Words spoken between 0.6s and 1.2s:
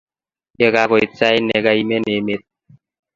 kagoit